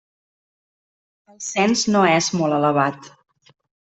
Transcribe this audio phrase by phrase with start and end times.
[1.33, 3.13] El cens no és molt elevat.